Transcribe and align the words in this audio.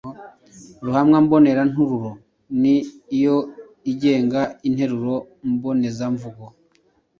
Ruhamwa 0.85 1.17
mbonerantururo 1.23 2.11
ni 2.61 2.75
yo 3.23 3.37
igenga 3.91 4.41
interuro 4.67 5.15
mbonezamvugo, 5.51 6.45